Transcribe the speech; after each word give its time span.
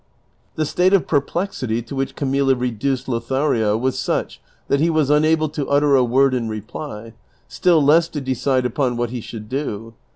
The 0.55 0.65
state 0.65 0.93
of 0.93 1.05
perplexity 1.05 1.83
to 1.83 1.93
which 1.93 2.15
Camilla 2.15 2.55
reduced 2.55 3.07
Lothario 3.07 3.77
was 3.77 3.99
such 3.99 4.41
that 4.67 4.79
he 4.79 4.89
Avas 4.89 5.15
unable 5.15 5.47
to 5.49 5.69
utter 5.69 5.95
a 5.95 6.03
word 6.03 6.33
in 6.33 6.49
reply, 6.49 7.13
still 7.47 7.83
less 7.83 8.07
to 8.07 8.19
decide 8.19 8.65
upon 8.65 8.97
what 8.97 9.11
he 9.11 9.21
should 9.21 9.47
do. 9.47 9.93